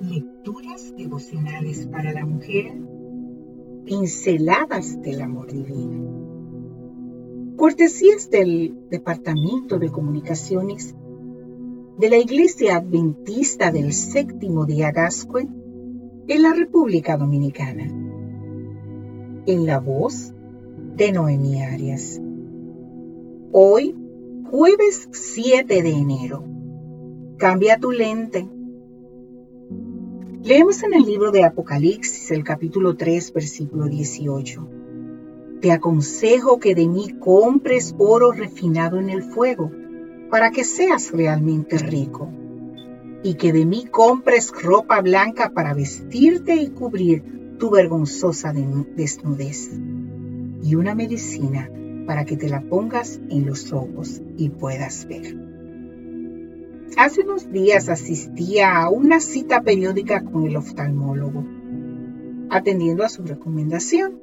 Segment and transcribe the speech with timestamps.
[0.00, 2.72] Lecturas devocionales para la mujer.
[3.84, 7.56] Pinceladas del amor divino.
[7.56, 10.94] Cortesías del Departamento de Comunicaciones
[11.98, 15.48] de la Iglesia Adventista del Séptimo Día Gascue
[16.28, 17.92] en la República Dominicana.
[19.46, 20.32] En la voz
[20.94, 22.22] de Noemi Arias.
[23.50, 23.96] Hoy,
[24.48, 26.44] jueves 7 de enero.
[27.36, 28.48] Cambia tu lente
[30.48, 34.66] Leemos en el libro de Apocalipsis, el capítulo 3, versículo 18.
[35.60, 39.70] Te aconsejo que de mí compres oro refinado en el fuego,
[40.30, 42.30] para que seas realmente rico,
[43.22, 49.70] y que de mí compres ropa blanca para vestirte y cubrir tu vergonzosa desnudez,
[50.62, 51.70] y una medicina
[52.06, 55.57] para que te la pongas en los ojos y puedas ver.
[56.96, 61.44] Hace unos días asistía a una cita periódica con el oftalmólogo.
[62.50, 64.20] Atendiendo a su recomendación,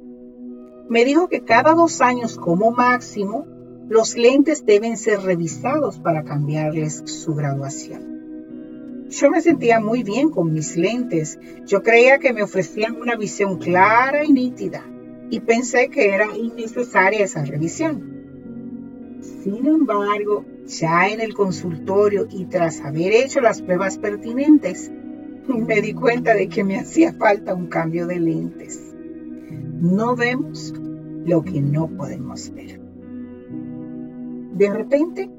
[0.88, 3.46] me dijo que cada dos años como máximo
[3.88, 9.06] los lentes deben ser revisados para cambiarles su graduación.
[9.08, 11.38] Yo me sentía muy bien con mis lentes.
[11.64, 14.82] Yo creía que me ofrecían una visión clara y nítida
[15.30, 18.16] y pensé que era innecesaria esa revisión.
[19.42, 24.90] Sin embargo, ya en el consultorio y tras haber hecho las pruebas pertinentes,
[25.48, 28.94] me di cuenta de que me hacía falta un cambio de lentes.
[29.80, 30.74] No vemos
[31.24, 32.80] lo que no podemos ver.
[34.54, 35.30] De repente,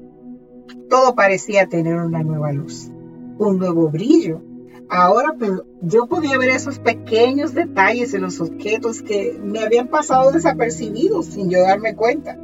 [0.88, 2.90] todo parecía tener una nueva luz,
[3.38, 4.40] un nuevo brillo.
[4.88, 5.34] Ahora
[5.82, 11.50] yo podía ver esos pequeños detalles en los objetos que me habían pasado desapercibidos sin
[11.50, 12.38] yo darme cuenta.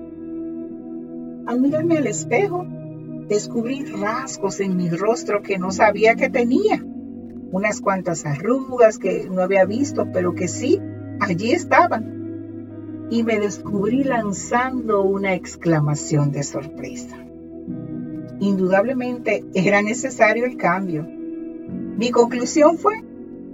[1.47, 2.67] Al mirarme al espejo,
[3.29, 6.85] descubrí rasgos en mi rostro que no sabía que tenía.
[7.51, 10.81] Unas cuantas arrugas que no había visto, pero que sí,
[11.21, 13.09] allí estaban.
[13.11, 17.17] Y me descubrí lanzando una exclamación de sorpresa.
[18.41, 21.07] Indudablemente era necesario el cambio.
[21.07, 23.05] Mi conclusión fue,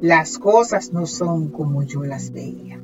[0.00, 2.81] las cosas no son como yo las veía.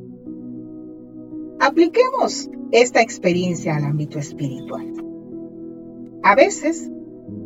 [1.58, 4.92] Apliquemos esta experiencia al ámbito espiritual.
[6.26, 6.90] A veces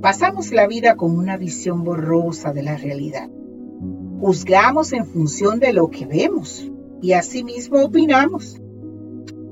[0.01, 3.29] pasamos la vida con una visión borrosa de la realidad.
[4.23, 6.67] Juzgamos en función de lo que vemos
[7.03, 8.59] y asimismo opinamos.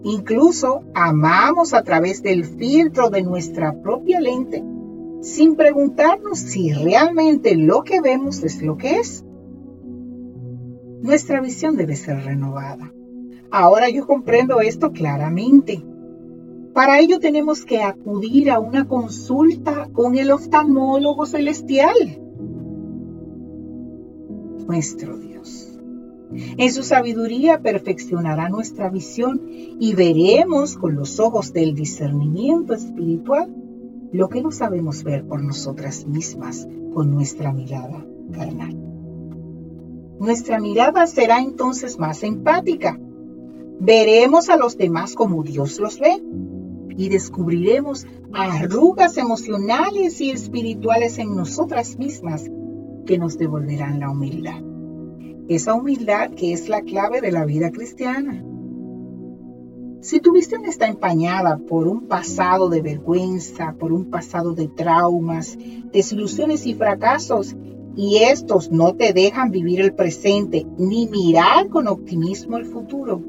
[0.02, 4.64] Incluso amamos a través del filtro de nuestra propia lente
[5.20, 9.26] sin preguntarnos si realmente lo que vemos es lo que es.
[11.02, 12.94] Nuestra visión debe ser renovada.
[13.50, 15.84] Ahora yo comprendo esto claramente.
[16.78, 22.22] Para ello tenemos que acudir a una consulta con el oftalmólogo celestial,
[24.64, 25.76] nuestro Dios.
[26.56, 33.52] En su sabiduría perfeccionará nuestra visión y veremos con los ojos del discernimiento espiritual
[34.12, 38.76] lo que no sabemos ver por nosotras mismas con nuestra mirada carnal.
[40.20, 43.00] Nuestra mirada será entonces más empática.
[43.80, 46.22] Veremos a los demás como Dios los ve
[46.98, 52.50] y descubriremos arrugas emocionales y espirituales en nosotras mismas
[53.06, 54.60] que nos devolverán la humildad.
[55.48, 58.44] Esa humildad que es la clave de la vida cristiana.
[60.00, 65.56] Si tu visión está empañada por un pasado de vergüenza, por un pasado de traumas,
[65.92, 67.54] desilusiones y fracasos,
[67.94, 73.22] y estos no te dejan vivir el presente ni mirar con optimismo el futuro,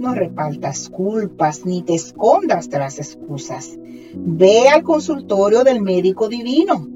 [0.00, 3.78] no repartas culpas ni te escondas tras excusas.
[4.14, 6.88] Ve al consultorio del médico divino.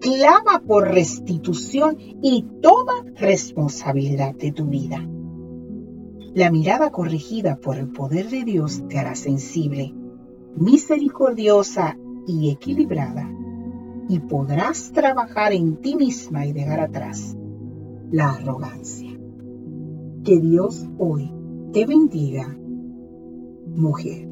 [0.00, 5.08] Clama por restitución y toma responsabilidad de tu vida.
[6.34, 9.94] La mirada corregida por el poder de Dios te hará sensible,
[10.56, 11.96] misericordiosa
[12.26, 13.30] y equilibrada,
[14.08, 17.34] y podrás trabajar en ti misma y dejar atrás
[18.10, 19.18] la arrogancia.
[20.24, 21.32] Que Dios hoy
[21.72, 22.54] te bendiga,
[23.66, 24.31] mujer.